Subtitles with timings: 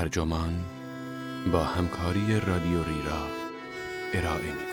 [0.00, 0.64] ترجمان
[1.52, 3.22] با همکاری رادیو ریرا
[4.14, 4.69] ارائه می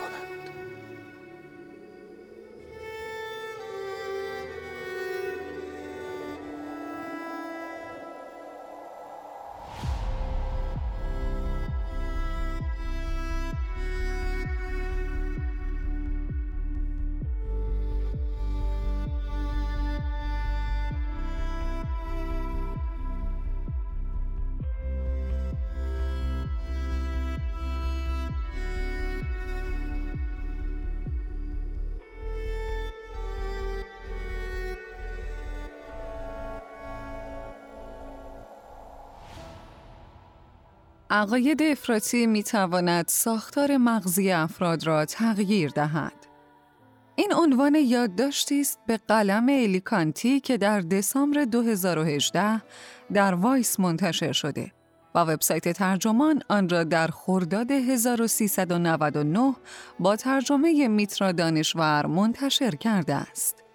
[41.18, 46.14] عقاید افراطی می تواند ساختار مغزی افراد را تغییر دهد.
[47.16, 52.62] این عنوان یادداشتی است به قلم الیکانتی که در دسامبر 2018
[53.14, 54.72] در وایس منتشر شده
[55.16, 59.56] و وبسایت ترجمان آن را در خرداد 1399
[60.00, 63.67] با ترجمه میترا دانشور منتشر کرده است.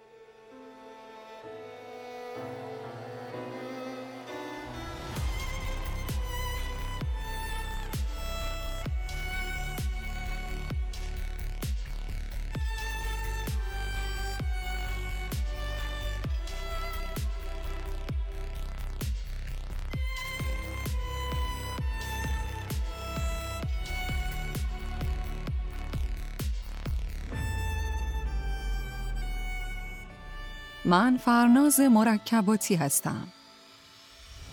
[30.93, 33.27] من فرناز مرکباتی هستم.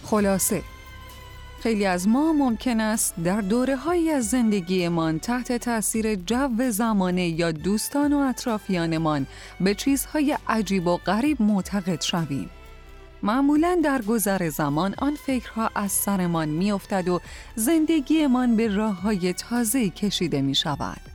[0.05, 0.62] خلاصه
[1.62, 7.52] خیلی از ما ممکن است در دوره های از زندگیمان تحت تاثیر جو زمانه یا
[7.52, 9.27] دوستان و اطرافیانمان
[9.61, 12.50] به چیزهای عجیب و غریب معتقد شویم.
[13.23, 17.20] معمولا در گذر زمان آن فکرها از سرمان میافتد و
[17.55, 21.10] زندگیمان به راه های تازه کشیده می شود.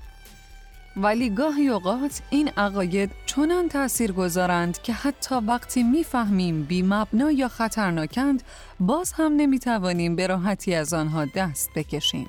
[0.97, 7.47] ولی گاهی اوقات این عقاید چنان تأثیر گذارند که حتی وقتی می‌فهمیم بی مبنا یا
[7.47, 8.43] خطرناکند
[8.79, 12.27] باز هم نمی‌توانیم به راحتی از آنها دست بکشیم.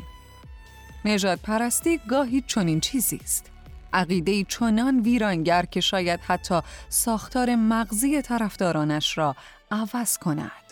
[1.04, 3.50] نجات پرستی گاهی چنین چیزی است.
[3.92, 9.36] عقیده چنان ویرانگر که شاید حتی ساختار مغزی طرفدارانش را
[9.70, 10.65] عوض کند.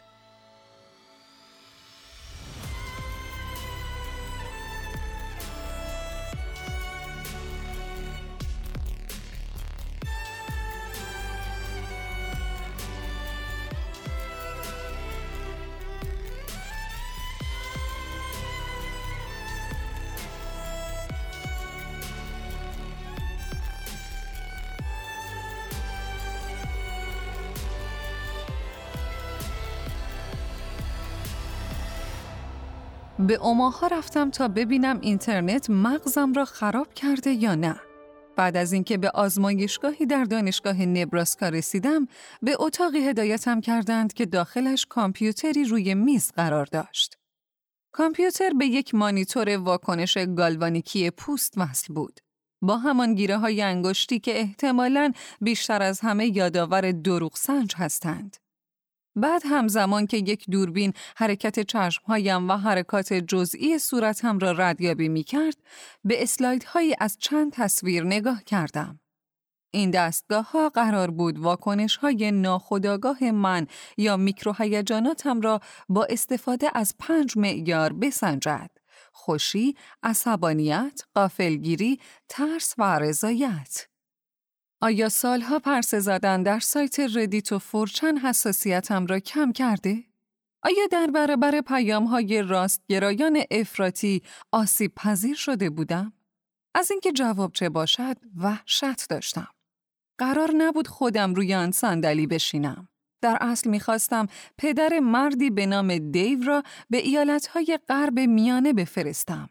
[33.26, 37.80] به اوماها رفتم تا ببینم اینترنت مغزم را خراب کرده یا نه.
[38.36, 42.08] بعد از اینکه به آزمایشگاهی در دانشگاه نبراسکا رسیدم،
[42.42, 47.18] به اتاقی هدایتم کردند که داخلش کامپیوتری روی میز قرار داشت.
[47.92, 52.20] کامپیوتر به یک مانیتور واکنش گالوانیکی پوست وصل بود.
[52.62, 58.36] با همان گیره های انگشتی که احتمالاً بیشتر از همه یادآور دروغ سنج هستند.
[59.16, 65.56] بعد همزمان که یک دوربین حرکت چشمهایم و حرکات جزئی صورتم را ردیابی می کرد،
[66.04, 69.00] به اسلایدهایی از چند تصویر نگاه کردم.
[69.70, 73.66] این دستگاه ها قرار بود واکنش های ناخودآگاه من
[73.96, 78.70] یا میکروهیجاناتم را با استفاده از پنج معیار بسنجد.
[79.12, 83.86] خوشی، عصبانیت، قافلگیری، ترس و رضایت.
[84.84, 90.04] آیا سالها پرسه زدن در سایت ردیت و فورچن حساسیتم را کم کرده؟
[90.62, 94.22] آیا در برابر پیام های راستگرایان افراطی
[94.52, 96.12] آسیب پذیر شده بودم؟
[96.74, 99.48] از اینکه جواب چه باشد وحشت داشتم.
[100.18, 102.88] قرار نبود خودم روی آن صندلی بشینم.
[103.22, 104.26] در اصل می‌خواستم
[104.58, 109.48] پدر مردی به نام دیو را به ایالتهای غرب میانه بفرستم.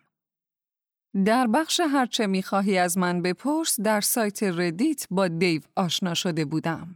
[1.25, 6.95] در بخش هرچه می‌خواهی از من بپرس در سایت Reddit با دیو آشنا شده بودم.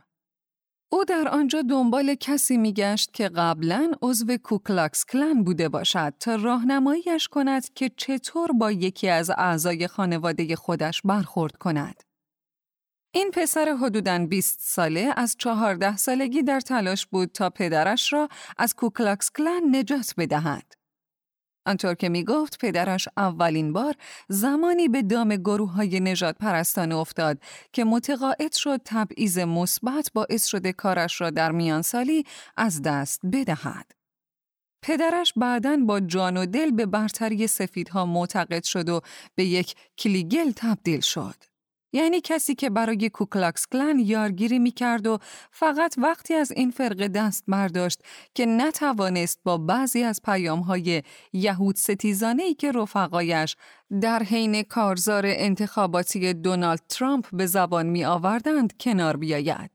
[0.92, 7.28] او در آنجا دنبال کسی میگشت که قبلا عضو کوکلاکس کلن بوده باشد تا راهنماییش
[7.28, 12.04] کند که چطور با یکی از اعضای خانواده خودش برخورد کند.
[13.14, 18.74] این پسر حدوداً 20 ساله از 14 سالگی در تلاش بود تا پدرش را از
[18.74, 20.77] کوکلاکس کلن نجات بدهد.
[21.68, 23.96] آنطور که می گفت پدرش اولین بار
[24.28, 27.38] زمانی به دام گروه های نجات پرستانه افتاد
[27.74, 32.26] که متقاعد شد تبعیض مثبت باعث شده کارش را در میان سالی
[32.58, 33.92] از دست بدهد.
[34.82, 39.02] پدرش بعدا با جان و دل به برتری سفیدها معتقد شد و
[39.36, 41.47] به یک کلیگل تبدیل شد.
[41.94, 45.18] یعنی کسی که برای کوکلاکس کلن یارگیری می کرد و
[45.52, 48.02] فقط وقتی از این فرقه دست برداشت
[48.36, 51.04] که نتوانست با بعضی از پیام های
[51.34, 53.56] یهود ستیزانه ای که رفقایش
[54.02, 59.72] در حین کارزار انتخاباتی دونالد ترامپ به زبان می آوردند کنار بیاید.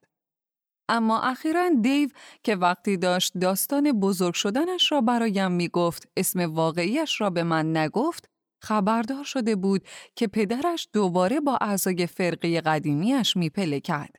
[0.89, 2.09] اما اخیرا دیو
[2.43, 7.77] که وقتی داشت داستان بزرگ شدنش را برایم می گفت اسم واقعیش را به من
[7.77, 8.32] نگفت
[8.63, 9.83] خبردار شده بود
[10.17, 14.11] که پدرش دوباره با اعضای فرقه قدیمیش میپلکد.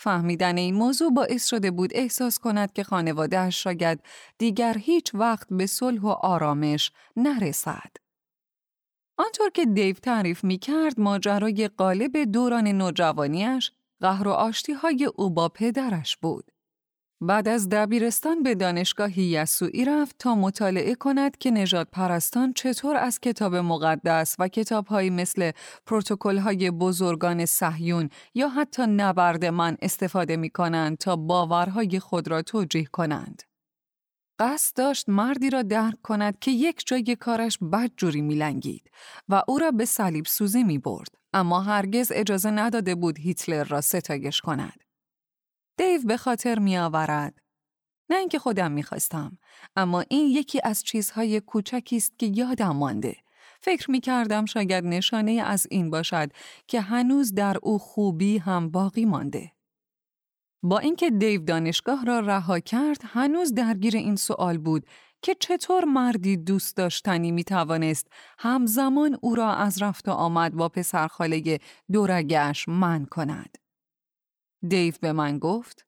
[0.00, 4.00] فهمیدن این موضوع باعث شده بود احساس کند که خانوادهش شاید
[4.38, 7.96] دیگر هیچ وقت به صلح و آرامش نرسد.
[9.18, 13.70] آنطور که دیو تعریف می کرد ماجرای قالب دوران نوجوانیش
[14.00, 16.50] قهر و آشتی های او با پدرش بود.
[17.20, 23.20] بعد از دبیرستان به دانشگاه یسوعی رفت تا مطالعه کند که نجات پرستان چطور از
[23.20, 25.50] کتاب مقدس و کتابهایی مثل
[25.86, 32.42] پروتکل های بزرگان صهیون یا حتی نبرد من استفاده می کنند تا باورهای خود را
[32.42, 33.42] توجیه کنند.
[34.38, 38.90] قصد داشت مردی را درک کند که یک جای کارش بدجوری میلنگید
[39.28, 41.08] و او را به صلیب سوزی می برد.
[41.32, 44.87] اما هرگز اجازه نداده بود هیتلر را ستایش کند.
[45.78, 47.40] دیو به خاطر می آورد.
[48.10, 49.38] نه اینکه خودم می‌خواستم
[49.76, 53.16] اما این یکی از چیزهای کوچکی است که یادم مانده
[53.60, 56.30] فکر می کردم شاید نشانه از این باشد
[56.66, 59.52] که هنوز در او خوبی هم باقی مانده
[60.62, 64.86] با اینکه دیو دانشگاه را رها کرد هنوز درگیر این سوال بود
[65.22, 68.06] که چطور مردی دوست داشتنی می توانست
[68.38, 71.58] همزمان او را از رفت و آمد با پسرخاله
[71.92, 73.67] دورگش من کند.
[74.68, 75.86] دیو به من گفت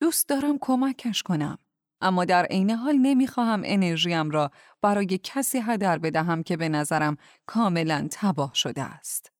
[0.00, 1.58] دوست دارم کمکش کنم
[2.00, 4.50] اما در عین حال نمی‌خواهم انرژیم را
[4.82, 7.16] برای کسی هدر بدهم که به نظرم
[7.46, 9.32] کاملا تباه شده است.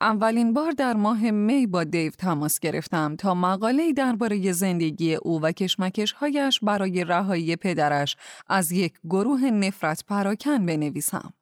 [0.00, 5.52] اولین بار در ماه می با دیو تماس گرفتم تا مقاله درباره زندگی او و
[5.52, 8.16] کشمکشهایش برای رهایی پدرش
[8.46, 11.32] از یک گروه نفرت پراکن بنویسم.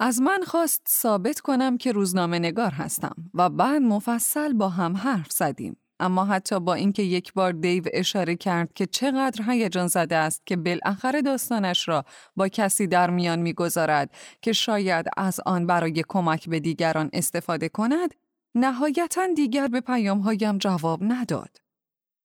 [0.00, 5.32] از من خواست ثابت کنم که روزنامه نگار هستم و بعد مفصل با هم حرف
[5.32, 5.76] زدیم.
[6.00, 10.56] اما حتی با اینکه یک بار دیو اشاره کرد که چقدر هیجان زده است که
[10.56, 12.04] بالاخره داستانش را
[12.36, 14.10] با کسی در میان می‌گذارد
[14.42, 18.14] که شاید از آن برای کمک به دیگران استفاده کند،
[18.54, 21.56] نهایتا دیگر به پیامهایم جواب نداد.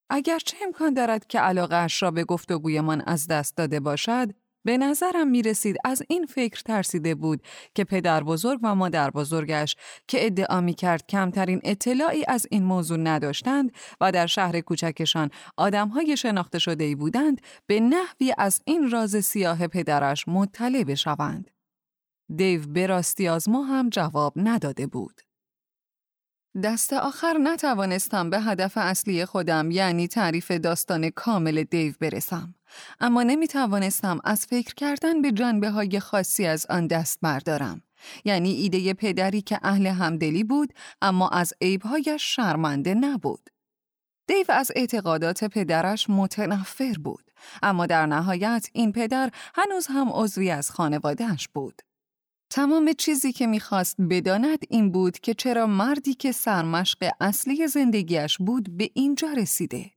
[0.09, 4.33] اگرچه امکان دارد که علاقه را به گفتگویمان از دست داده باشد،
[4.65, 7.41] به نظرم می رسید از این فکر ترسیده بود
[7.75, 9.75] که پدر بزرگ و مادر بزرگش
[10.07, 13.71] که ادعا می کرد کمترین اطلاعی از این موضوع نداشتند
[14.01, 20.27] و در شهر کوچکشان آدمهای شناخته شده بودند به نحوی از این راز سیاه پدرش
[20.27, 21.51] مطلع بشوند.
[22.35, 25.21] دیو به راستی از ما هم جواب نداده بود.
[26.63, 32.55] دست آخر نتوانستم به هدف اصلی خودم یعنی تعریف داستان کامل دیو برسم.
[32.99, 37.81] اما نمی توانستم از فکر کردن به جنبه های خاصی از آن دست بردارم.
[38.25, 43.49] یعنی ایده پدری که اهل همدلی بود اما از عیبهایش شرمنده نبود.
[44.27, 47.31] دیو از اعتقادات پدرش متنفر بود
[47.63, 51.81] اما در نهایت این پدر هنوز هم عضوی از خانوادهش بود.
[52.49, 58.77] تمام چیزی که می‌خواست بداند این بود که چرا مردی که سرمشق اصلی زندگیش بود
[58.77, 59.91] به اینجا رسیده.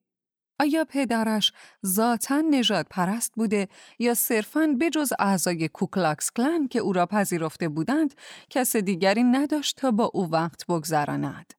[0.60, 1.52] آیا پدرش
[1.86, 3.68] ذاتا نجات پرست بوده
[3.98, 8.14] یا صرفاً بجز اعضای کوکلاکس کلن که او را پذیرفته بودند
[8.50, 11.54] کس دیگری نداشت تا با او وقت بگذراند؟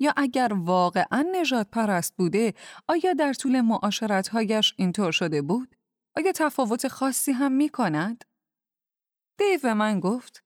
[0.00, 2.54] یا اگر واقعا نجات پرست بوده
[2.88, 5.76] آیا در طول معاشرتهایش اینطور شده بود؟
[6.16, 8.24] آیا تفاوت خاصی هم می کند؟
[9.38, 10.45] دیو من گفت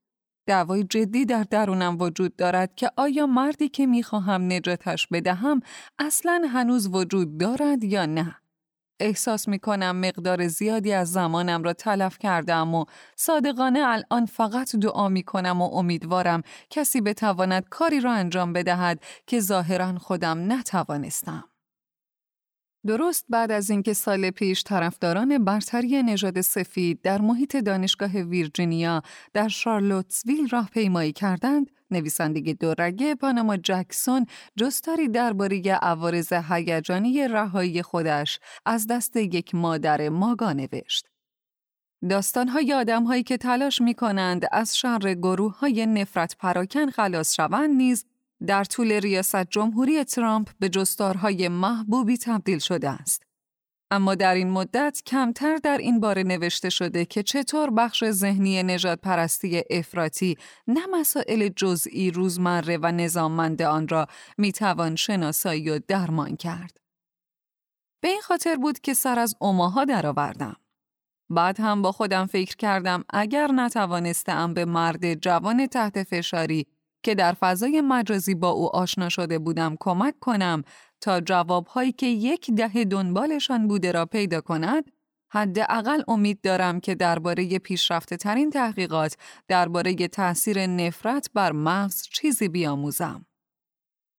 [0.51, 5.61] دعوای جدی در درونم وجود دارد که آیا مردی که می‌خواهم نجاتش بدهم
[5.99, 8.37] اصلا هنوز وجود دارد یا نه؟
[9.01, 12.85] احساس می کنم مقدار زیادی از زمانم را تلف کردم و
[13.17, 19.41] صادقانه الان فقط دعا می کنم و امیدوارم کسی بتواند کاری را انجام بدهد که
[19.41, 21.50] ظاهرا خودم نتوانستم.
[22.87, 29.49] درست بعد از اینکه سال پیش طرفداران برتری نژاد سفید در محیط دانشگاه ویرجینیا در
[29.49, 39.17] شارلوتسویل راهپیمایی کردند، نویسنده دورگه پاناما جکسون جستاری درباره عوارض هیجانی رهایی خودش از دست
[39.17, 41.07] یک مادر ماگا نوشت.
[42.11, 48.05] داستانهای آدمهایی که تلاش می کنند از شر گروه های نفرت پراکن خلاص شوند نیز
[48.47, 53.23] در طول ریاست جمهوری ترامپ به جستارهای محبوبی تبدیل شده است.
[53.91, 59.01] اما در این مدت کمتر در این باره نوشته شده که چطور بخش ذهنی نجات
[59.01, 64.07] پرستی افراطی نه مسائل جزئی روزمره و نظاممند آن را
[64.39, 66.77] می‌توان شناسایی و درمان کرد.
[68.03, 70.57] به این خاطر بود که سر از اوماها درآوردم.
[71.31, 76.67] بعد هم با خودم فکر کردم اگر نتوانستم به مرد جوان تحت فشاری
[77.03, 80.63] که در فضای مجازی با او آشنا شده بودم کمک کنم
[81.01, 84.85] تا جوابهایی که یک دهه دنبالشان بوده را پیدا کند
[85.33, 89.17] حداقل امید دارم که درباره پیشرفته ترین تحقیقات
[89.49, 93.27] درباره تاثیر نفرت بر مغز چیزی بیاموزم.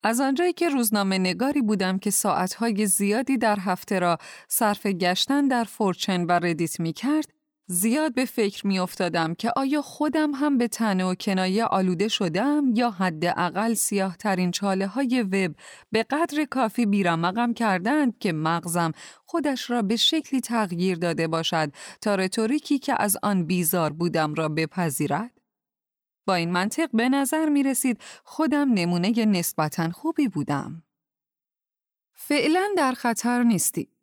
[0.03, 5.63] از آنجایی که روزنامه نگاری بودم که ساعتهای زیادی در هفته را صرف گشتن در
[5.63, 7.40] فورچن و ردیت می کرد،
[7.71, 12.63] زیاد به فکر می افتادم که آیا خودم هم به تنه و کنایه آلوده شدم
[12.75, 15.55] یا حداقل سیاه ترین چاله های وب
[15.91, 18.91] به قدر کافی بیرمقم کردند که مغزم
[19.25, 24.49] خودش را به شکلی تغییر داده باشد تا رتوریکی که از آن بیزار بودم را
[24.49, 25.31] بپذیرد؟
[26.25, 30.83] با این منطق به نظر می رسید خودم نمونه نسبتا خوبی بودم.
[32.13, 34.00] فعلا در خطر نیستی.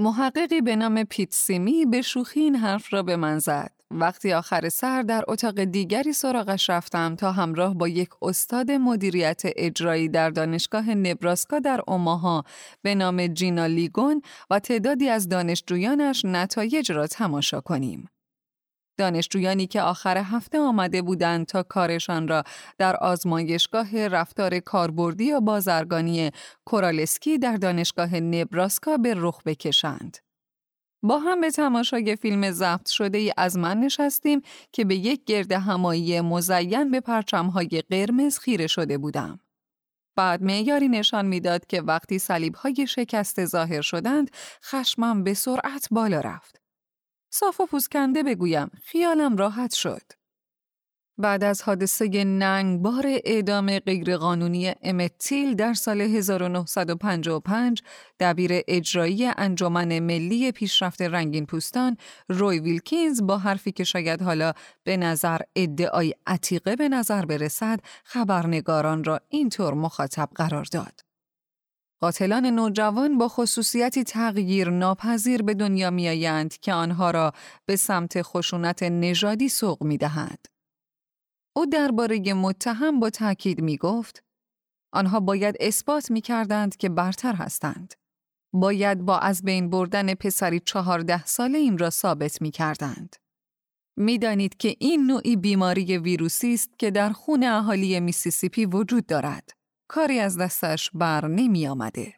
[0.00, 3.70] محققی به نام پیت سیمی به شوخی این حرف را به من زد.
[3.90, 10.08] وقتی آخر سر در اتاق دیگری سراغش رفتم تا همراه با یک استاد مدیریت اجرایی
[10.08, 12.44] در دانشگاه نبراسکا در اوماها
[12.82, 18.08] به نام جینا لیگون و تعدادی از دانشجویانش نتایج را تماشا کنیم.
[18.98, 22.42] دانشجویانی که آخر هفته آمده بودند تا کارشان را
[22.78, 26.30] در آزمایشگاه رفتار کاربردی یا بازرگانی
[26.64, 30.16] کورالسکی در دانشگاه نبراسکا به رخ بکشند.
[31.02, 35.52] با هم به تماشای فیلم ضبط شده ای از من نشستیم که به یک گرد
[35.52, 39.40] همایی مزین به پرچمهای قرمز خیره شده بودم.
[40.16, 44.30] بعد معیاری نشان می‌داد که وقتی صلیب‌های شکسته ظاهر شدند،
[44.64, 46.57] خشمم به سرعت بالا رفت.
[47.30, 50.02] صاف و پوسکنده بگویم خیالم راحت شد.
[51.20, 57.82] بعد از حادثه ننگبار اعدام غیرقانونی امتیل در سال 1955
[58.20, 61.96] دبیر اجرایی انجمن ملی پیشرفت رنگین پوستان
[62.28, 64.52] روی ویلکینز با حرفی که شاید حالا
[64.84, 71.07] به نظر ادعای عتیقه به نظر برسد خبرنگاران را اینطور مخاطب قرار داد.
[72.00, 77.32] قاتلان نوجوان با خصوصیتی تغییر ناپذیر به دنیا میآیند که آنها را
[77.66, 80.48] به سمت خشونت نژادی سوق می دهند.
[81.56, 84.24] او درباره متهم با تاکید می گفت
[84.92, 87.94] آنها باید اثبات می کردند که برتر هستند.
[88.52, 93.16] باید با از بین بردن پسری چهارده ساله این را ثابت می کردند.
[93.96, 99.57] می‌دانید که این نوعی بیماری ویروسی است که در خون اهالی میسیسیپی وجود دارد.
[99.88, 102.14] کاری از دستش بر نمی آمده.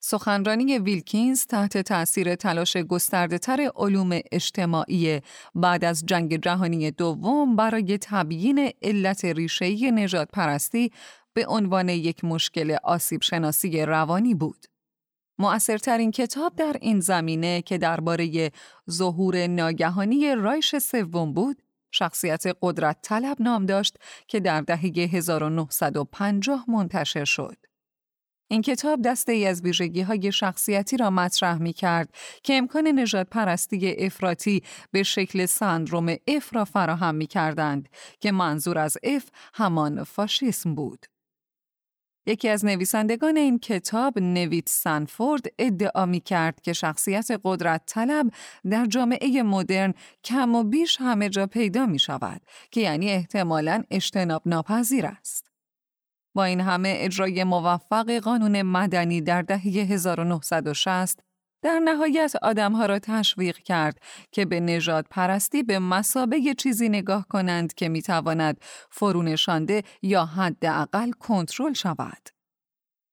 [0.00, 5.20] سخنرانی ویلکینز تحت تأثیر تلاش گسترده تر علوم اجتماعی
[5.54, 10.92] بعد از جنگ جهانی دوم برای تبیین علت ریشه‌ای نجات پرستی
[11.32, 14.66] به عنوان یک مشکل آسیب شناسی روانی بود.
[15.38, 18.52] مؤثرترین کتاب در این زمینه که درباره
[18.90, 21.62] ظهور ناگهانی رایش سوم بود،
[21.96, 23.96] شخصیت قدرت طلب نام داشت
[24.28, 24.80] که در دهه
[25.12, 27.56] 1950 منتشر شد.
[28.48, 33.26] این کتاب دسته ای از ویژگی های شخصیتی را مطرح می کرد که امکان نجات
[33.30, 37.88] پرستی افراطی به شکل سندروم اف را فراهم می کردند
[38.20, 39.24] که منظور از اف
[39.54, 41.06] همان فاشیسم بود.
[42.26, 48.30] یکی از نویسندگان این کتاب نویت سنفورد ادعا می کرد که شخصیت قدرت طلب
[48.70, 52.40] در جامعه مدرن کم و بیش همه جا پیدا می شود
[52.70, 55.50] که یعنی احتمالاً اجتناب ناپذیر است.
[56.34, 61.25] با این همه اجرای موفق قانون مدنی در دهه 1960
[61.62, 63.98] در نهایت آدمها را تشویق کرد
[64.32, 68.60] که به نجات پرستی به مسابه چیزی نگاه کنند که می‌تواند
[68.90, 72.28] فرونشانده یا حداقل کنترل شود.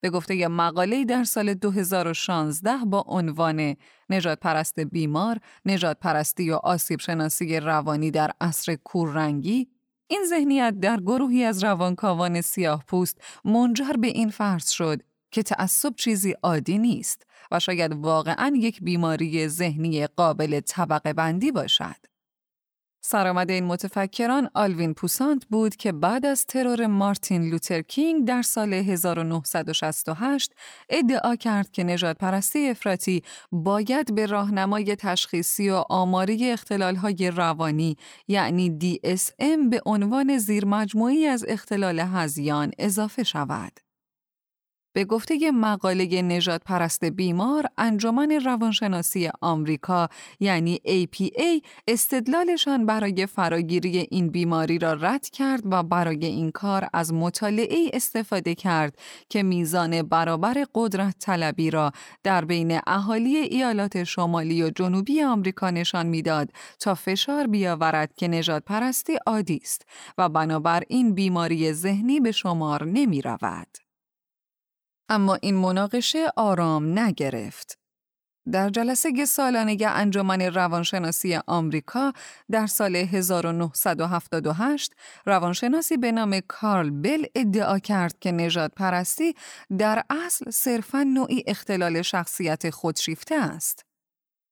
[0.01, 3.75] به گفته یه مقاله در سال 2016 با عنوان
[4.09, 9.67] نجات پرست بیمار، نجات پرستی و آسیب شناسی روانی در عصر کوررنگی،
[10.07, 15.01] این ذهنیت در گروهی از روانکاوان سیاه پوست منجر به این فرض شد
[15.33, 21.95] که تعصب چیزی عادی نیست و شاید واقعا یک بیماری ذهنی قابل طبقه بندی باشد.
[23.05, 28.73] سرآمد این متفکران آلوین پوسانت بود که بعد از ترور مارتین لوتر کینگ در سال
[28.73, 30.53] 1968
[30.89, 37.97] ادعا کرد که نجات پرستی افراطی باید به راهنمای تشخیصی و آماری اختلالهای روانی
[38.27, 43.92] یعنی DSM به عنوان زیرمجموعی از اختلال هزیان اضافه شود.
[44.93, 50.09] به گفته مقاله نجات پرست بیمار انجمن روانشناسی آمریکا
[50.39, 57.13] یعنی APA استدلالشان برای فراگیری این بیماری را رد کرد و برای این کار از
[57.13, 58.97] مطالعه استفاده کرد
[59.29, 61.91] که میزان برابر قدرت طلبی را
[62.23, 68.63] در بین اهالی ایالات شمالی و جنوبی آمریکا نشان می‌داد تا فشار بیاورد که نجات
[68.65, 69.85] پرستی عادی است
[70.17, 73.82] و بنابراین بیماری ذهنی به شمار نمی رود.
[75.09, 77.83] اما این مناقشه آرام نگرفت.
[78.51, 82.13] در جلسه سالانه انجمن روانشناسی آمریکا
[82.51, 84.93] در سال 1978
[85.25, 89.33] روانشناسی به نام کارل بل ادعا کرد که نجات پرستی
[89.77, 93.92] در اصل صرفاً نوعی اختلال شخصیت خودشیفته است.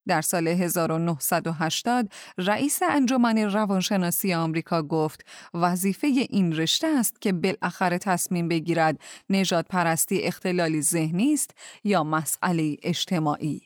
[0.08, 8.48] در سال 1980 رئیس انجمن روانشناسی آمریکا گفت وظیفه این رشته است که بالاخره تصمیم
[8.48, 11.51] بگیرد نجات پرستی اختلالی ذهنی است
[11.84, 13.62] یا مسئله اجتماعی.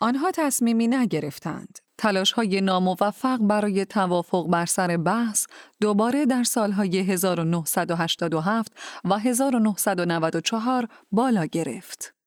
[0.00, 1.78] آنها تصمیمی نگرفتند.
[1.98, 5.46] تلاش های ناموفق برای توافق بر سر بحث
[5.80, 8.72] دوباره در سالهای 1987
[9.04, 12.19] و 1994 بالا گرفت.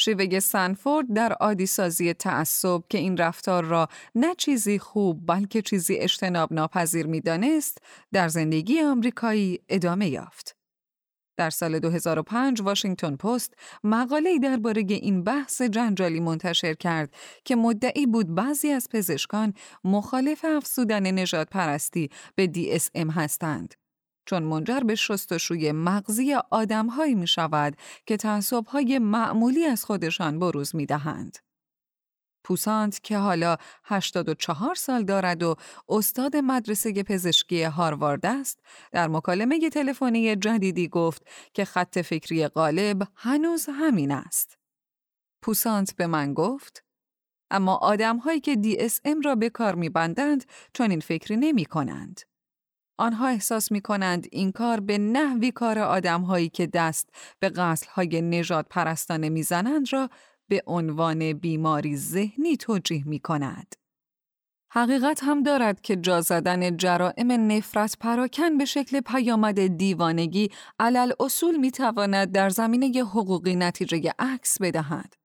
[0.00, 6.52] شیوه سنفورد در عادیسازی تعصب که این رفتار را نه چیزی خوب بلکه چیزی اجتناب
[6.52, 7.78] ناپذیر می‌دانست
[8.12, 10.56] در زندگی آمریکایی ادامه یافت.
[11.36, 13.54] در سال 2005 واشنگتن پست
[13.84, 17.14] مقاله‌ای درباره این بحث جنجالی منتشر کرد
[17.44, 19.54] که مدعی بود بعضی از پزشکان
[19.84, 23.79] مخالف افزودن نجات پرستی به DSM هستند.
[24.30, 30.86] چون منجر به شستشوی مغزی آدمهایی می شود که تعصبهای معمولی از خودشان بروز می
[30.86, 31.38] دهند.
[32.44, 35.56] پوسانت که حالا 84 سال دارد و
[35.88, 38.60] استاد مدرسه پزشکی هاروارد است،
[38.92, 44.58] در مکالمه تلفنی جدیدی گفت که خط فکری غالب هنوز همین است.
[45.42, 46.84] پوسانت به من گفت
[47.50, 52.29] اما آدمهایی که DSM را به کار میبندند چون این فکری نمی کنند.
[53.00, 57.08] آنها احساس می کنند این کار به نحوی کار آدم هایی که دست
[57.38, 60.10] به قصل های نجات پرستانه می‌زنند را
[60.48, 63.74] به عنوان بیماری ذهنی توجیه می کند.
[64.72, 71.70] حقیقت هم دارد که جا زدن جرائم نفرت پراکن به شکل پیامد دیوانگی علی‌الاصول می
[71.70, 75.19] تواند در زمینه حقوقی نتیجه عکس بدهد.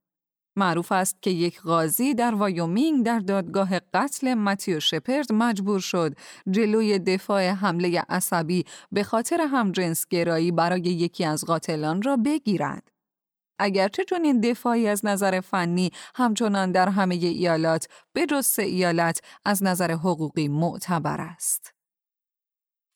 [0.57, 6.15] معروف است که یک قاضی در وایومینگ در دادگاه قتل متیو شپرد مجبور شد
[6.51, 9.47] جلوی دفاع حمله عصبی به خاطر
[10.09, 12.91] گرایی برای یکی از قاتلان را بگیرد.
[13.59, 19.63] اگرچه چون این دفاعی از نظر فنی همچنان در همه ایالات به جز ایالت از
[19.63, 21.74] نظر حقوقی معتبر است.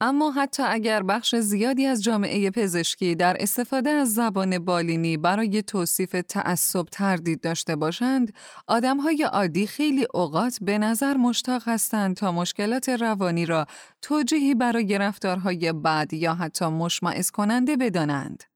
[0.02, 6.16] اما حتی اگر بخش زیادی از جامعه پزشکی در استفاده از زبان بالینی برای توصیف
[6.28, 8.34] تعصب تردید داشته باشند،
[8.68, 13.66] آدمهای عادی خیلی اوقات به نظر مشتاق هستند تا مشکلات روانی را
[14.02, 18.49] توجیهی برای رفتارهای بد یا حتی مشمعز کننده بدانند.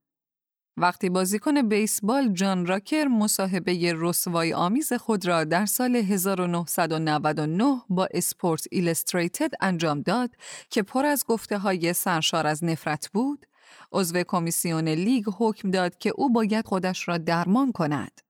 [0.78, 8.68] وقتی بازیکن بیسبال جان راکر مصاحبه رسوای آمیز خود را در سال 1999 با اسپورت
[8.72, 10.30] ایلستریتد انجام داد
[10.70, 13.46] که پر از گفته های سرشار از نفرت بود،
[13.92, 18.22] عضو کمیسیون لیگ حکم داد که او باید خودش را درمان کند.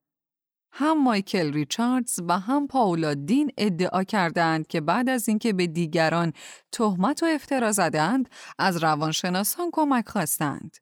[0.72, 6.34] هم مایکل ریچاردز و هم پاولا دین ادعا کردند که بعد از اینکه به دیگران
[6.72, 8.30] تهمت و افترا زدند
[8.60, 10.78] از روانشناسان کمک خواستند.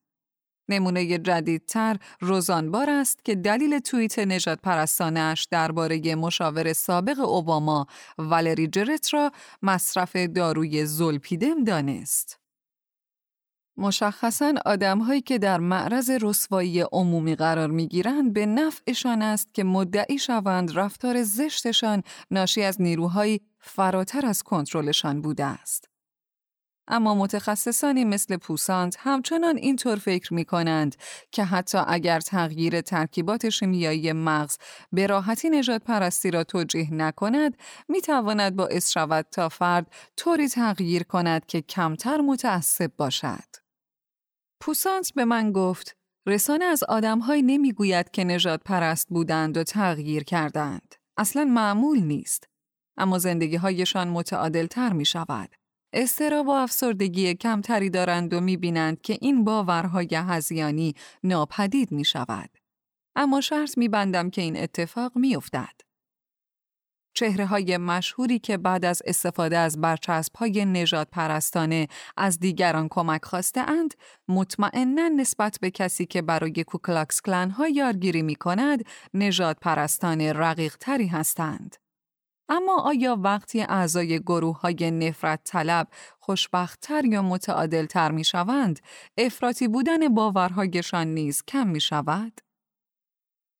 [0.73, 9.13] نمونه جدیدتر روزانبار است که دلیل توییت نجات پرستانش درباره مشاور سابق اوباما والری جرت
[9.13, 9.31] را
[9.62, 12.41] مصرف داروی زولپیدم دانست.
[13.77, 20.77] مشخصاً آدمهایی که در معرض رسوایی عمومی قرار می‌گیرند به نفعشان است که مدعی شوند
[20.77, 25.90] رفتار زشتشان ناشی از نیروهایی فراتر از کنترلشان بوده است.
[26.88, 30.96] اما متخصصانی مثل پوسانت همچنان اینطور فکر می کنند
[31.32, 34.58] که حتی اگر تغییر ترکیبات شیمیایی مغز
[34.91, 41.04] به راحتی نجات پرستی را توجیه نکند می تواند باعث شود تا فرد طوری تغییر
[41.04, 43.56] کند که کمتر متعصب باشد.
[44.62, 50.96] پوسانت به من گفت رسانه از آدمهایی نمی‌گوید که نجات پرست بودند و تغییر کردند.
[51.17, 52.48] اصلا معمول نیست.
[52.98, 55.61] اما زندگی هایشان متعادل تر می شود.
[55.93, 62.49] استرا و افسردگی کمتری دارند و می‌بینند که این باورهای هزیانی ناپدید می شود.
[63.15, 65.82] اما شرط می بندم که این اتفاق می افتد.
[67.13, 73.62] چهره های مشهوری که بعد از استفاده از برچسب های نژادپرستانه از دیگران کمک خواسته
[73.62, 73.93] اند،
[74.27, 81.08] مطمئنا نسبت به کسی که برای کوکلاکس کلن ها یارگیری می کند، نژادپرستانه رقیق تری
[81.08, 81.81] هستند.
[82.51, 85.87] اما آیا وقتی اعضای گروه های نفرت طلب
[86.19, 88.79] خوشبختتر یا متعادل تر می شوند،
[89.17, 92.41] افراطی بودن باورهایشان نیز کم می شود؟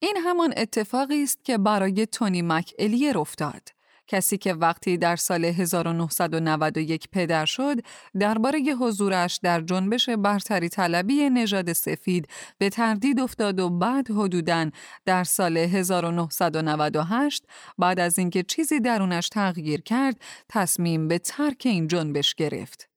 [0.02, 3.68] این همان اتفاقی است که برای تونی مک الیر افتاد.
[4.12, 7.78] کسی که وقتی در سال 1991 پدر شد
[8.18, 14.70] درباره حضورش در جنبش برتری طلبی نژاد سفید به تردید افتاد و بعد حدوداً
[15.04, 17.44] در سال 1998
[17.78, 22.91] بعد از اینکه چیزی درونش تغییر کرد تصمیم به ترک این جنبش گرفت.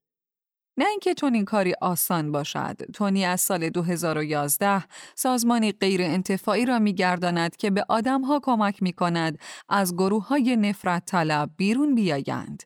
[0.77, 2.77] نه اینکه چنین کاری آسان باشد.
[2.93, 4.83] تونی از سال 2011
[5.15, 11.05] سازمانی غیر انتفاعی را میگرداند که به آدمها کمک می کند از گروه های نفرت
[11.05, 12.63] طلب بیرون بیایند.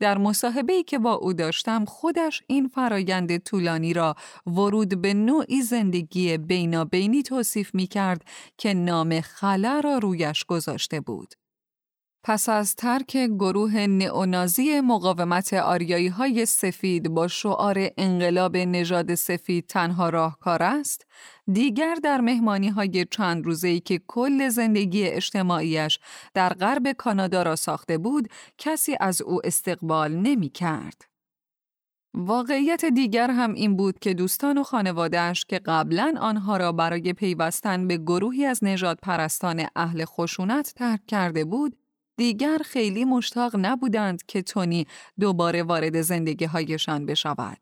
[0.00, 4.14] در مصاحبه که با او داشتم خودش این فرایند طولانی را
[4.46, 8.24] ورود به نوعی زندگی بینابینی توصیف می کرد
[8.58, 11.34] که نام خلا را رویش گذاشته بود.
[12.22, 20.08] پس از ترک گروه نئونازی مقاومت آریایی های سفید با شعار انقلاب نژاد سفید تنها
[20.08, 21.06] راهکار است،
[21.52, 25.98] دیگر در مهمانی های چند روزه‌ای که کل زندگی اجتماعیش
[26.34, 28.28] در غرب کانادا را ساخته بود،
[28.58, 31.04] کسی از او استقبال نمی کرد.
[32.14, 37.88] واقعیت دیگر هم این بود که دوستان و خانوادهش که قبلا آنها را برای پیوستن
[37.88, 41.76] به گروهی از نجات پرستان اهل خشونت ترک کرده بود،
[42.16, 44.86] دیگر خیلی مشتاق نبودند که تونی
[45.20, 47.58] دوباره وارد زندگی هایشان بشود.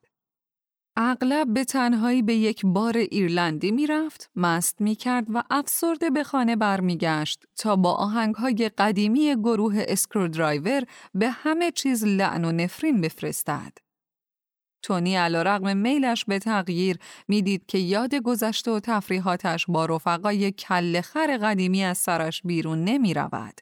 [1.01, 6.57] اغلب به تنهایی به یک بار ایرلندی می‌رفت، مست می کرد و افسرده به خانه
[6.57, 10.83] برمیگشت تا با آهنگ های قدیمی گروه اسکرودرایور
[11.15, 13.73] به همه چیز لعن و نفرین بفرستد.
[14.83, 21.85] تونی علی‌رغم میلش به تغییر می‌دید که یاد گذشته و تفریحاتش با رفقای کله‌خر قدیمی
[21.85, 23.61] از سرش بیرون نمی رود.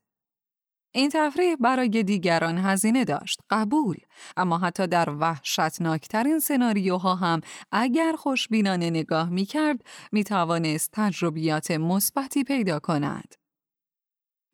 [0.97, 3.97] این تفریح برای دیگران هزینه داشت قبول
[4.37, 7.41] اما حتی در وحشتناکترین سناریوها هم
[7.73, 13.35] اگر خوشبینانه نگاه می کرد می توانست تجربیات مثبتی پیدا کند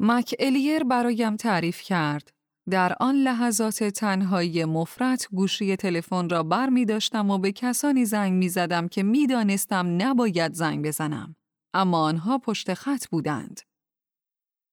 [0.00, 2.30] مک الیر برایم تعریف کرد
[2.70, 8.32] در آن لحظات تنهایی مفرت گوشی تلفن را بر می داشتم و به کسانی زنگ
[8.32, 11.36] می زدم که می دانستم نباید زنگ بزنم.
[11.74, 13.60] اما آنها پشت خط بودند.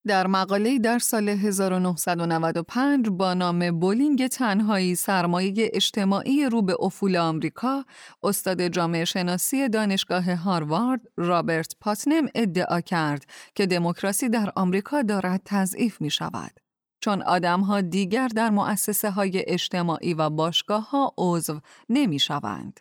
[0.10, 7.86] در مقاله در سال 1995 با نام بولینگ تنهایی سرمایه اجتماعی رو به افول آمریکا،
[8.24, 16.02] استاد جامعه شناسی دانشگاه هاروارد رابرت پاتنم ادعا کرد که دموکراسی در آمریکا دارد تضعیف
[16.02, 16.60] می شود.
[17.02, 22.80] چون آدمها دیگر در مؤسسه های اجتماعی و باشگاه ها عضو نمی شوند.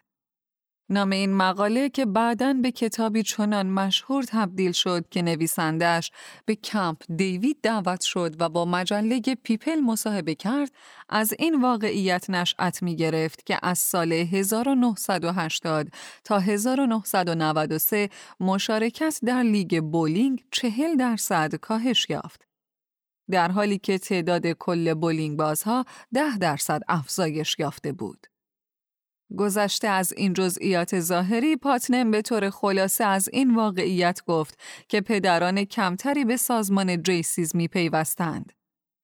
[0.90, 6.10] نام این مقاله که بعداً به کتابی چنان مشهور تبدیل شد که نویسندش
[6.44, 10.70] به کمپ دیوید دعوت شد و با مجله پیپل مصاحبه کرد
[11.08, 15.88] از این واقعیت نشأت می گرفت که از سال 1980
[16.24, 18.08] تا 1993
[18.40, 22.48] مشارکت در لیگ بولینگ چهل درصد کاهش یافت.
[23.30, 28.26] در حالی که تعداد کل بولینگ بازها ده درصد افزایش یافته بود.
[29.36, 35.64] گذشته از این جزئیات ظاهری پاتنم به طور خلاصه از این واقعیت گفت که پدران
[35.64, 38.52] کمتری به سازمان جیسیز می پیوستند.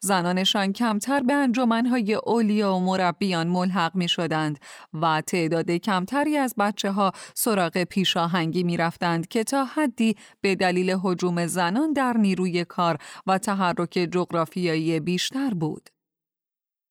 [0.05, 4.59] زنانشان کمتر به انجمنهای اولیا و مربیان ملحق می شدند
[4.93, 10.97] و تعداد کمتری از بچه ها سراغ پیشاهنگی می رفتند که تا حدی به دلیل
[11.03, 15.94] حجوم زنان در نیروی کار و تحرک جغرافیایی بیشتر بود.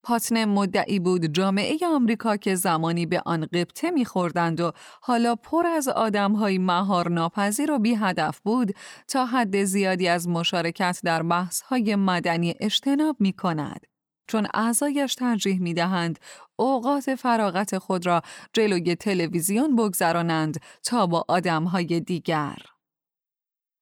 [0.04, 5.88] پاتنم مدعی بود جامعه آمریکا که زمانی به آن قبطه میخوردند و حالا پر از
[5.88, 8.76] آدمهای مهار ناپذیر و بی هدف بود
[9.08, 13.88] تا حد زیادی از مشارکت در بحثهای مدنی اجتناب می کند.
[14.28, 16.20] چون اعضایش ترجیح می دهند
[16.56, 18.22] اوقات فراغت خود را
[18.54, 22.73] جلوی تلویزیون بگذرانند تا با آدمهای دیگر.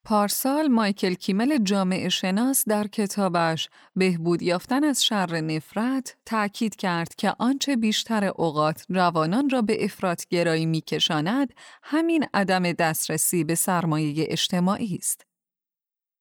[0.03, 7.33] پارسال مایکل کیمل جامعه شناس در کتابش بهبود یافتن از شر نفرت تأکید کرد که
[7.39, 14.95] آنچه بیشتر اوقات روانان را به افراط گرایی میکشاند همین عدم دسترسی به سرمایه اجتماعی
[14.95, 15.25] است.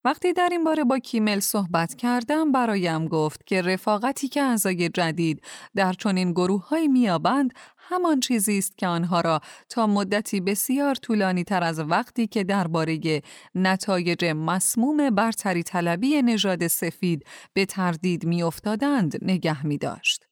[0.04, 5.42] وقتی در این باره با کیمل صحبت کردم برایم گفت که رفاقتی که اعضای جدید
[5.74, 7.54] در چنین گروههایی میابند
[7.90, 13.22] همان چیزی است که آنها را تا مدتی بسیار طولانی تر از وقتی که درباره
[13.54, 20.26] نتایج مسموم برتری طلبی نژاد سفید به تردید میافتادند نگه می داشت.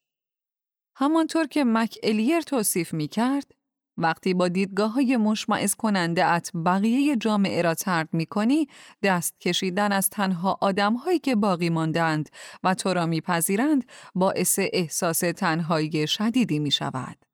[0.97, 3.55] همانطور که مک الیر توصیف می کرد،
[3.97, 8.69] وقتی با دیدگاه های مشمعز کننده ات بقیه جامعه را ترد می کنی،
[9.03, 12.29] دست کشیدن از تنها آدم هایی که باقی ماندند
[12.65, 17.28] و تو را میپذیرند باعث احساس تنهایی شدیدی می شود.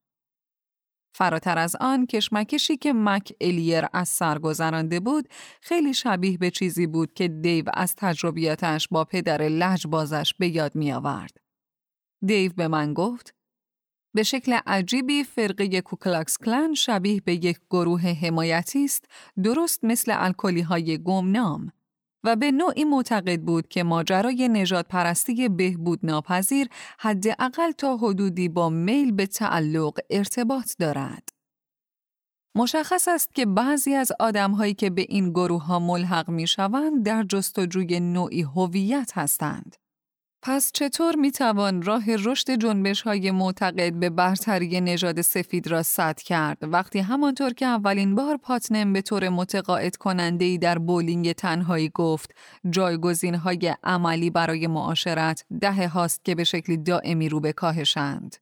[1.14, 5.28] فراتر از آن کشمکشی که مک الیر از سر گذرانده بود
[5.60, 10.92] خیلی شبیه به چیزی بود که دیو از تجربیاتش با پدر لجبازش به یاد می
[10.92, 11.36] آورد.
[12.26, 13.34] دیو به من گفت
[14.14, 19.04] به شکل عجیبی فرقه کوکلاکس کلن شبیه به یک گروه حمایتی است
[19.42, 21.72] درست مثل الکلی های گمنام
[22.24, 28.68] و به نوعی معتقد بود که ماجرای نجات پرستی بهبود ناپذیر حداقل تا حدودی با
[28.68, 31.28] میل به تعلق ارتباط دارد.
[32.56, 37.22] مشخص است که بعضی از آدمهایی که به این گروه ها ملحق می شوند در
[37.22, 39.76] جستجوی نوعی هویت هستند.
[40.46, 46.18] پس چطور می توان راه رشد جنبش های معتقد به برتری نژاد سفید را سد
[46.18, 51.90] کرد وقتی همانطور که اولین بار پاتنم به طور متقاعد کننده ای در بولینگ تنهایی
[51.94, 52.34] گفت
[52.70, 58.36] جایگزین های عملی برای معاشرت ده هاست که به شکلی دائمی رو به کاهشند.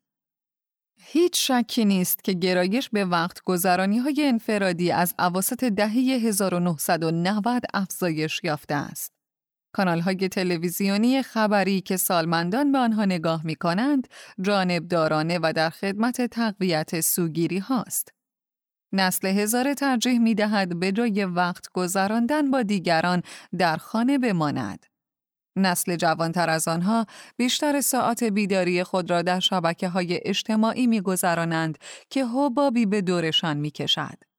[1.01, 8.41] هیچ شکی نیست که گرایش به وقت گذرانی های انفرادی از عواسط دهه 1990 افزایش
[8.45, 9.22] یافته است.
[9.73, 14.09] کانال های تلویزیونی خبری که سالمندان به آنها نگاه می کنند،
[14.41, 18.13] جانبدارانه و در خدمت تقویت سوگیری هاست.
[18.93, 23.23] نسل هزار ترجیح می دهد به جای وقت گذراندن با دیگران
[23.59, 24.87] در خانه بماند.
[25.57, 27.07] نسل جوانتر از آنها
[27.37, 31.79] بیشتر ساعت بیداری خود را در شبکه های اجتماعی می گذرانند
[32.11, 34.32] که حبابی به دورشان می کشد.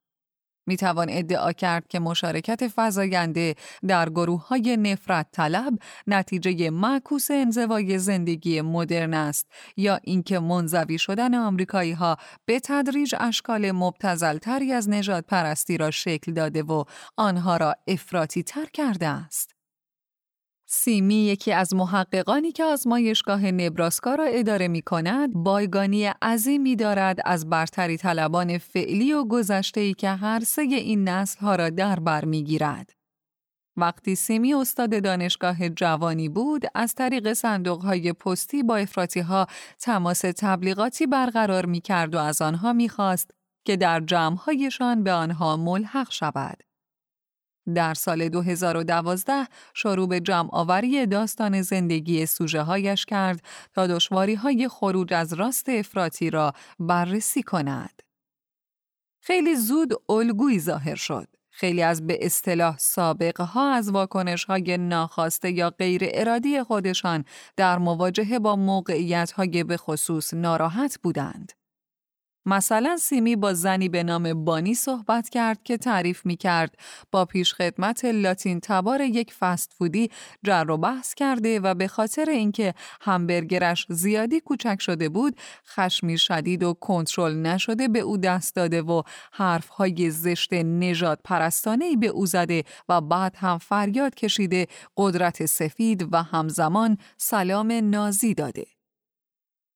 [0.67, 3.55] می توان ادعا کرد که مشارکت فضاینده
[3.87, 5.73] در گروه های نفرت طلب
[6.07, 9.47] نتیجه معکوس انزوای زندگی مدرن است
[9.77, 16.33] یا اینکه منزوی شدن آمریکایی ها به تدریج اشکال مبتزلتری از نجات پرستی را شکل
[16.33, 16.83] داده و
[17.17, 19.52] آنها را افراطی تر کرده است.
[20.75, 27.49] سیمی یکی از محققانی که آزمایشگاه نبراسکا را اداره می کند بایگانی عظیمی دارد از
[27.49, 29.25] برتری طلبان فعلی و
[29.75, 32.89] ای که هر سه این نسل ها را در بر می گیرد.
[33.77, 39.47] وقتی سیمی استاد دانشگاه جوانی بود از طریق صندوق های پستی با افراتی ها
[39.79, 43.31] تماس تبلیغاتی برقرار می کرد و از آنها می خواست
[43.65, 46.72] که در جمعهایشان به آنها ملحق شود.
[47.75, 53.41] در سال 2012 شروع به جمع آوری داستان زندگی سوژه هایش کرد
[53.73, 58.01] تا دشواری های خروج از راست افراطی را بررسی کند.
[59.21, 61.27] خیلی زود الگویی ظاهر شد.
[61.55, 67.25] خیلی از به اصطلاح سابقه ها از واکنش های ناخواسته یا غیر ارادی خودشان
[67.57, 71.51] در مواجهه با موقعیت های به خصوص ناراحت بودند.
[72.45, 76.77] مثلا سیمی با زنی به نام بانی صحبت کرد که تعریف می کرد
[77.11, 80.09] با پیشخدمت لاتین تبار یک فست فودی
[80.43, 86.63] جر و بحث کرده و به خاطر اینکه همبرگرش زیادی کوچک شده بود خشمی شدید
[86.63, 89.01] و کنترل نشده به او دست داده و
[89.31, 96.23] حرفهای زشت نجات پرستانه به او زده و بعد هم فریاد کشیده قدرت سفید و
[96.23, 98.72] همزمان سلام نازی داده.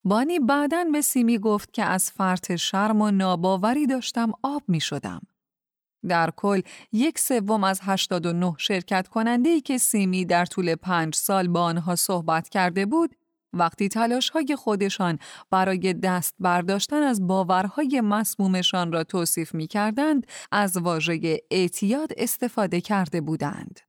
[0.07, 5.21] بانی بعدا به سیمی گفت که از فرط شرم و ناباوری داشتم آب می شدم.
[6.07, 11.47] در کل یک سوم از 89 شرکت کننده ای که سیمی در طول پنج سال
[11.47, 13.15] با آنها صحبت کرده بود
[13.53, 20.77] وقتی تلاش های خودشان برای دست برداشتن از باورهای مسمومشان را توصیف می کردند از
[20.77, 23.86] واژه اعتیاد استفاده کرده بودند.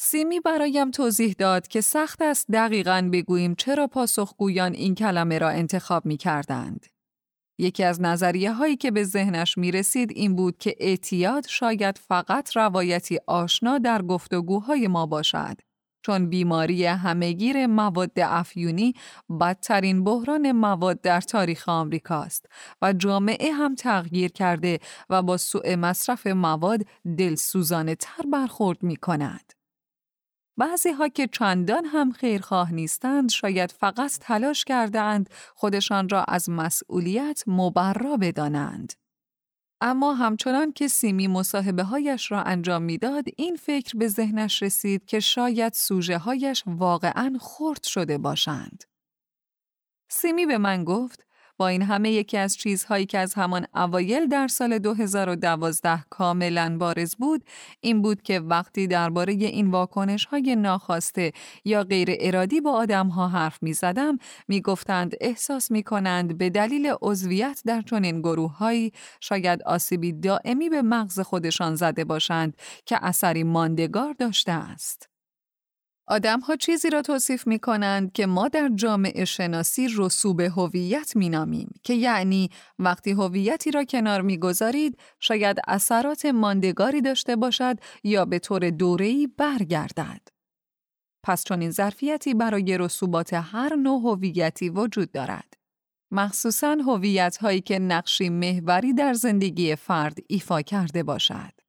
[0.00, 6.06] سیمی برایم توضیح داد که سخت است دقیقا بگوییم چرا پاسخگویان این کلمه را انتخاب
[6.06, 6.86] می کردند.
[7.58, 12.56] یکی از نظریه هایی که به ذهنش می رسید این بود که اعتیاد شاید فقط
[12.56, 15.56] روایتی آشنا در گفتگوهای ما باشد.
[16.02, 18.94] چون بیماری همهگیر مواد افیونی
[19.40, 22.46] بدترین بحران مواد در تاریخ آمریکاست
[22.82, 24.78] و جامعه هم تغییر کرده
[25.10, 26.80] و با سوء مصرف مواد
[27.18, 29.57] دلسوزانه تر برخورد می کند.
[30.58, 36.50] بعضی ها که چندان هم خیرخواه نیستند شاید فقط تلاش کرده اند خودشان را از
[36.50, 38.92] مسئولیت مبرا بدانند.
[39.80, 45.20] اما همچنان که سیمی مصاحبه هایش را انجام می‌داد این فکر به ذهنش رسید که
[45.20, 48.84] شاید سوژه هایش واقعا خرد شده باشند.
[50.10, 51.26] سیمی به من گفت
[51.58, 57.14] با این همه یکی از چیزهایی که از همان اوایل در سال 2012 کاملا بارز
[57.14, 57.44] بود
[57.80, 61.32] این بود که وقتی درباره این واکنش های ناخواسته
[61.64, 64.18] یا غیر ارادی با آدم ها حرف می زدم
[64.48, 70.68] می گفتند احساس می کنند به دلیل عضویت در چنین گروه هایی شاید آسیبی دائمی
[70.68, 75.17] به مغز خودشان زده باشند که اثری ماندگار داشته است.
[76.10, 81.28] آدم ها چیزی را توصیف می کنند که ما در جامعه شناسی رسوب هویت می
[81.28, 88.24] نامیم که یعنی وقتی هویتی را کنار می گذارید شاید اثرات ماندگاری داشته باشد یا
[88.24, 90.20] به طور دوره‌ای برگردد.
[91.22, 95.54] پس چون این ظرفیتی برای رسوبات هر نوع هویتی وجود دارد.
[96.10, 101.67] مخصوصاً هویت هایی که نقشی محوری در زندگی فرد ایفا کرده باشد.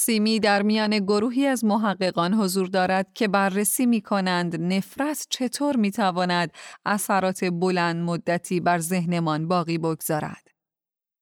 [0.00, 5.90] سیمی در میان گروهی از محققان حضور دارد که بررسی می کنند نفرت چطور می
[5.90, 6.52] تواند
[6.86, 10.47] اثرات بلند مدتی بر ذهنمان باقی بگذارد.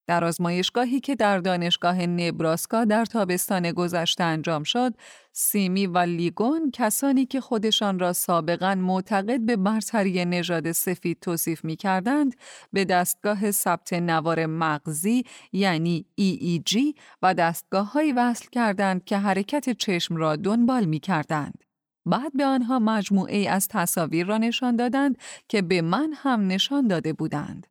[0.07, 4.95] در آزمایشگاهی که در دانشگاه نبراسکا در تابستان گذشته انجام شد،
[5.33, 11.77] سیمی و لیگون کسانی که خودشان را سابقا معتقد به برتری نژاد سفید توصیف می
[11.77, 12.37] کردند،
[12.73, 20.17] به دستگاه ثبت نوار مغزی یعنی EEG و دستگاه های وصل کردند که حرکت چشم
[20.17, 21.59] را دنبال می کردند.
[22.07, 27.13] بعد به آنها مجموعه از تصاویر را نشان دادند که به من هم نشان داده
[27.13, 27.67] بودند.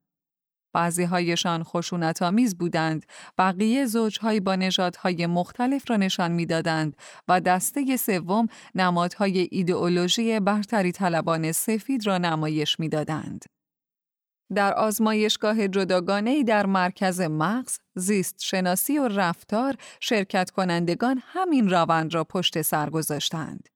[0.75, 3.05] بعضی هایشان خشونت آمیز بودند،
[3.37, 6.95] بقیه زوجهایی با نژادهای مختلف را نشان می‌دادند
[7.27, 13.45] و دسته سوم نمادهای ایدئولوژی برتری طلبان سفید را نمایش می‌دادند.
[14.55, 22.23] در آزمایشگاه جداگانه در مرکز مغز، زیست شناسی و رفتار شرکت کنندگان همین روند را
[22.23, 23.69] پشت سر گذاشتند.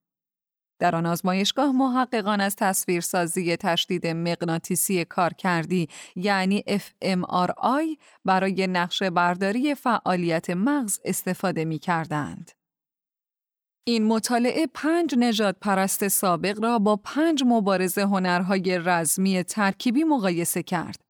[0.80, 10.50] در آن آزمایشگاه محققان از تصویرسازی تشدید مغناطیسی کارکردی یعنی fMRI برای نقشه برداری فعالیت
[10.50, 12.52] مغز استفاده می کردند.
[13.88, 21.02] این مطالعه پنج نجات پرست سابق را با پنج مبارز هنرهای رزمی ترکیبی مقایسه کرد.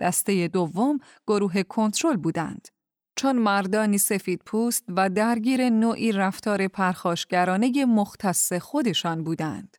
[0.00, 2.68] دسته دوم گروه کنترل بودند.
[3.16, 9.76] چون مردانی سفید پوست و درگیر نوعی رفتار پرخاشگرانه مختص خودشان بودند.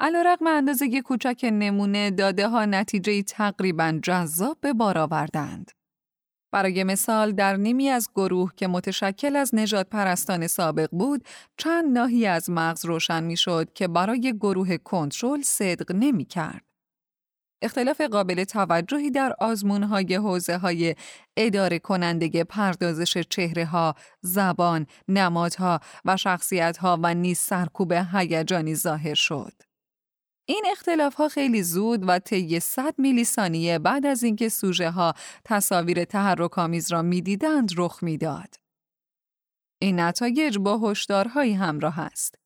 [0.00, 5.70] علیرغم اندازه کوچک نمونه داده ها نتیجه تقریبا جذاب به بار آوردند.
[6.52, 11.24] برای مثال در نیمی از گروه که متشکل از نجات پرستان سابق بود،
[11.56, 16.71] چند ناحیه از مغز روشن می شد که برای گروه کنترل صدق نمی کرد.
[17.62, 20.94] اختلاف قابل توجهی در آزمونهای حوزه های
[21.36, 29.14] اداره کنندگی پردازش چهره ها، زبان، نمادها و شخصیت ها و نیز سرکوب هیجانی ظاهر
[29.14, 29.52] شد.
[30.48, 35.14] این اختلاف ها خیلی زود و طی 100 میلی ثانیه بعد از اینکه سوژه ها
[35.44, 38.54] تصاویر تحرک آمیز را می‌دیدند رخ می‌داد.
[39.82, 42.41] این نتایج با هشدارهایی همراه است.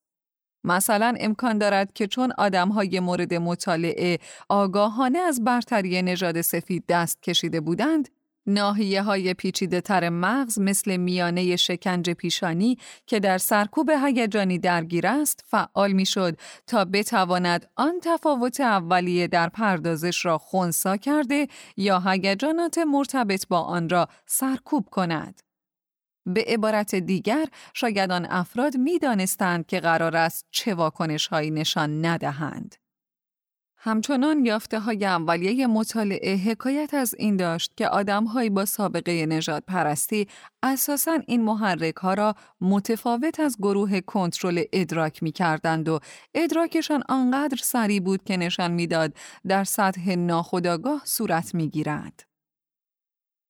[0.66, 2.32] مثلا امکان دارد که چون
[2.74, 8.08] های مورد مطالعه آگاهانه از برتری نژاد سفید دست کشیده بودند،
[8.46, 15.44] ناحیه های پیچیده تر مغز مثل میانه شکنج پیشانی که در سرکوب هیجانی درگیر است
[15.46, 23.48] فعال می‌شد تا بتواند آن تفاوت اولیه در پردازش را خونسا کرده یا هیجانات مرتبط
[23.48, 25.45] با آن را سرکوب کند.
[26.26, 32.06] به عبارت دیگر شاید آن افراد می دانستند که قرار است چه واکنش هایی نشان
[32.06, 32.74] ندهند.
[33.78, 40.28] همچنان یافته های اولیه مطالعه حکایت از این داشت که آدمهایی با سابقه نجات پرستی
[40.62, 46.00] اساساً این محرک ها را متفاوت از گروه کنترل ادراک می کردند و
[46.34, 49.12] ادراکشان آنقدر سریع بود که نشان می‌داد
[49.48, 52.22] در سطح ناخودآگاه صورت می گیرند.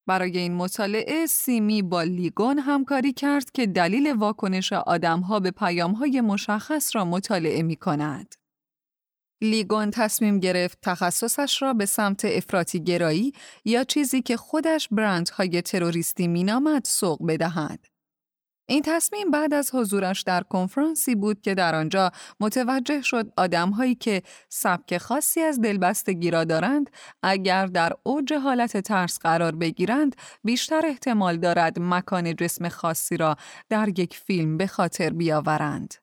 [0.06, 6.96] برای این مطالعه سیمی با لیگون همکاری کرد که دلیل واکنش آدمها به پیامهای مشخص
[6.96, 8.34] را مطالعه می کند.
[9.42, 13.32] لیگون تصمیم گرفت تخصصش را به سمت افراطی گرایی
[13.64, 17.95] یا چیزی که خودش برندهای تروریستی مینامد سوق بدهد.
[18.68, 22.10] این تصمیم بعد از حضورش در کنفرانسی بود که در آنجا
[22.40, 26.90] متوجه شد آدمهایی که سبک خاصی از دلبستگی را دارند
[27.22, 33.36] اگر در اوج حالت ترس قرار بگیرند بیشتر احتمال دارد مکان جسم خاصی را
[33.68, 35.94] در یک فیلم به خاطر بیاورند.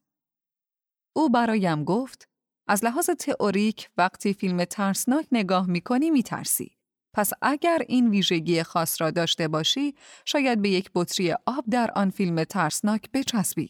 [1.15, 2.29] او برایم گفت
[2.67, 6.77] از لحاظ تئوریک وقتی فیلم ترسناک نگاه می‌کنی میترسی.
[7.13, 9.95] پس اگر این ویژگی خاص را داشته باشی،
[10.25, 13.69] شاید به یک بطری آب در آن فیلم ترسناک بچسبی.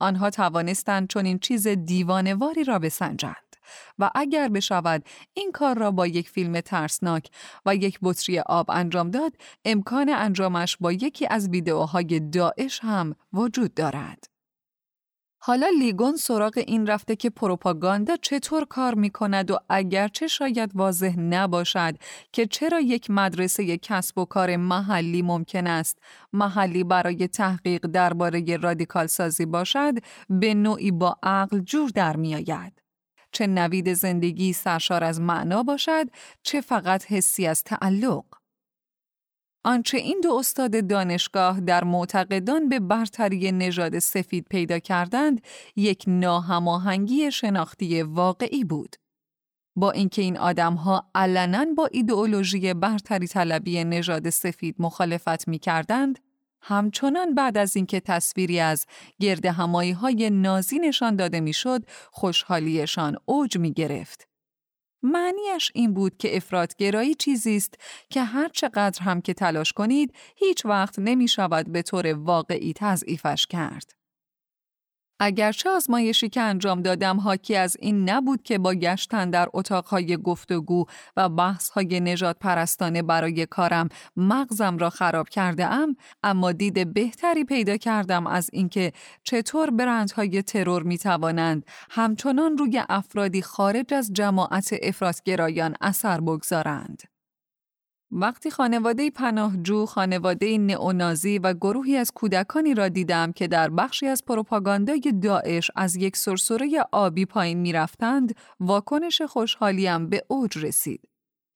[0.00, 3.56] آنها توانستند چون این چیز دیوانواری را بسنجند
[3.98, 5.04] و اگر بشود
[5.34, 7.30] این کار را با یک فیلم ترسناک
[7.66, 9.32] و یک بطری آب انجام داد
[9.64, 14.37] امکان انجامش با یکی از ویدئوهای داعش هم وجود دارد.
[15.48, 21.20] حالا لیگون سراغ این رفته که پروپاگاندا چطور کار می کند و اگرچه شاید واضح
[21.20, 21.94] نباشد
[22.32, 25.98] که چرا یک مدرسه کسب و کار محلی ممکن است
[26.32, 29.94] محلی برای تحقیق درباره رادیکال سازی باشد
[30.30, 32.82] به نوعی با عقل جور در می آید.
[33.32, 36.06] چه نوید زندگی سرشار از معنا باشد
[36.42, 38.37] چه فقط حسی از تعلق.
[39.68, 45.40] آنچه این دو استاد دانشگاه در معتقدان به برتری نژاد سفید پیدا کردند
[45.76, 48.96] یک ناهماهنگی شناختی واقعی بود.
[49.76, 56.18] با اینکه این آدمها علنا با ایدئولوژی برتری طلبی نژاد سفید مخالفت می کردند،
[56.62, 58.86] همچنان بعد از اینکه تصویری از
[59.20, 64.27] گرد همایی های نازی نشان داده می‌شد، خوشحالیشان اوج می گرفت.
[65.02, 67.74] معنیش این بود که افرادگرایی چیزی است
[68.10, 73.46] که هر چقدر هم که تلاش کنید هیچ وقت نمی شود به طور واقعی تضعیفش
[73.46, 73.97] کرد.
[75.20, 80.84] اگرچه آزمایشی که انجام دادم حاکی از این نبود که با گشتن در اتاقهای گفتگو
[81.16, 87.76] و بحثهای نجات پرستانه برای کارم مغزم را خراب کرده ام اما دید بهتری پیدا
[87.76, 88.92] کردم از اینکه
[89.22, 97.17] چطور برندهای ترور می توانند همچنان روی افرادی خارج از جماعت افرادگرایان اثر بگذارند.
[98.10, 104.24] وقتی خانواده پناهجو، خانواده نئونازی و گروهی از کودکانی را دیدم که در بخشی از
[104.24, 111.00] پروپاگاندای داعش از یک سرسره آبی پایین می‌رفتند، واکنش خوشحالیم به اوج رسید.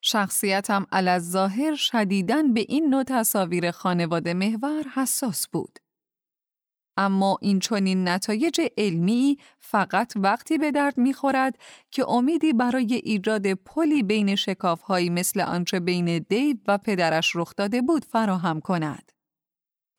[0.01, 0.85] شخصیتم
[1.19, 5.79] ظاهر شدیداً به این نوع تصاویر خانواده محور حساس بود.
[6.97, 11.57] اما این چنین نتایج علمی فقط وقتی به درد می‌خورد
[11.91, 17.81] که امیدی برای ایجاد پلی بین شکافهایی مثل آنچه بین دیو و پدرش رخ داده
[17.81, 19.11] بود فراهم کند.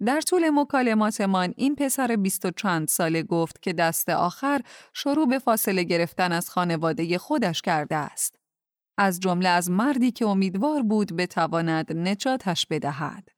[0.06, 4.60] در طول مکالماتمان این پسر بیست و چند ساله گفت که دست آخر
[4.92, 8.38] شروع به فاصله گرفتن از خانواده خودش کرده است.
[8.98, 13.28] از جمله از مردی که امیدوار بود بتواند نجاتش بدهد.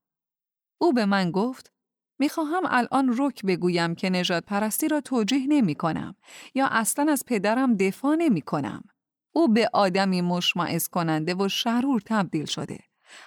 [0.80, 1.75] او به من گفت
[2.18, 6.16] می‌خواهم الان رک بگویم که نجات پرستی را توجیه نمی کنم
[6.54, 8.84] یا اصلا از پدرم دفاع نمی کنم.
[9.32, 12.78] او به آدمی مشمعز کننده و شرور تبدیل شده.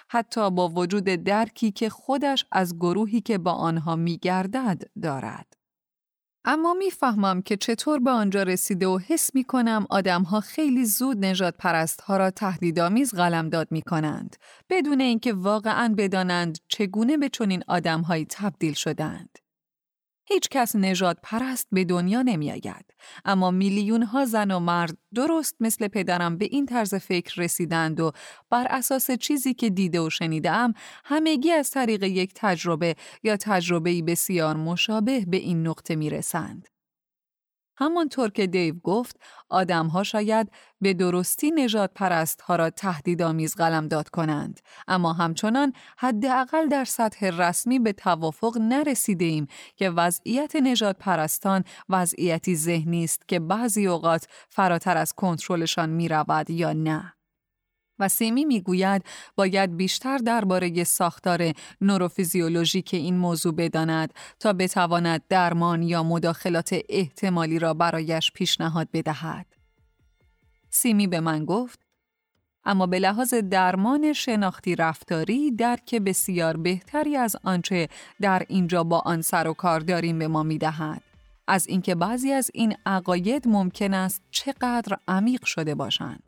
[0.08, 5.59] حتی با وجود درکی که خودش از گروهی که با آنها میگردد دارد.
[6.44, 11.24] اما می‌فهمم که چطور به آنجا رسیده و حس می کنم آدم ها خیلی زود
[11.24, 14.36] نجات پرست ها را تهدیدآمیز قلمداد می کنند
[14.70, 19.39] بدون اینکه واقعا بدانند چگونه به چنین آدم هایی تبدیل شدند.
[20.32, 22.94] هیچ کس نجات پرست به دنیا نمی آید.
[23.24, 28.12] اما میلیون ها زن و مرد درست مثل پدرم به این طرز فکر رسیدند و
[28.50, 30.74] بر اساس چیزی که دیده و شنیدم
[31.04, 36.68] همگی از طریق یک تجربه یا تجربه‌ای بسیار مشابه به این نقطه می رسند.
[37.80, 39.16] همانطور که دیو گفت
[39.48, 40.50] آدمها شاید
[40.80, 47.78] به درستی نجات پرست ها را تهدیدآمیز قلمداد کنند اما همچنان حداقل در سطح رسمی
[47.78, 54.96] به توافق نرسیده ایم که وضعیت نجات پرستان وضعیتی ذهنی است که بعضی اوقات فراتر
[54.96, 57.19] از کنترلشان می رود یا نه.
[58.00, 59.04] و سیمی می‌گوید
[59.36, 67.74] باید بیشتر درباره ساختار نوروفیزیولوژیک این موضوع بداند تا بتواند درمان یا مداخلات احتمالی را
[67.74, 69.46] برایش پیشنهاد بدهد.
[70.70, 71.80] سیمی به من گفت
[72.64, 77.88] اما به لحاظ درمان شناختی رفتاری درک بسیار بهتری از آنچه
[78.20, 81.02] در اینجا با آن سر و کار داریم به ما می‌دهد.
[81.48, 86.22] از اینکه بعضی از این عقاید ممکن است چقدر عمیق شده باشند.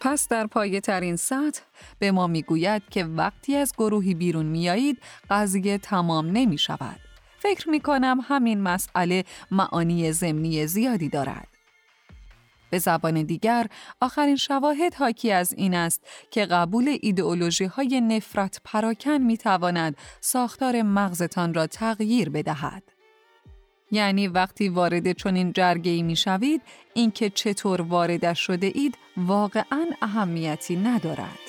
[0.00, 1.62] پس در پایه ترین سطح
[1.98, 4.98] به ما می‌گوید که وقتی از گروهی بیرون میایید
[5.30, 7.00] قضیه تمام نمی شود.
[7.38, 11.48] فکر می کنم همین مسئله معانی زمینی زیادی دارد.
[12.70, 13.66] به زبان دیگر
[14.00, 20.82] آخرین شواهد حاکی از این است که قبول ایدئولوژی های نفرت پراکن می تواند ساختار
[20.82, 22.95] مغزتان را تغییر بدهد.
[23.90, 26.62] یعنی وقتی وارد چنین جرگه ای می شوید
[26.94, 31.45] اینکه چطور واردش شده اید واقعا اهمیتی ندارد.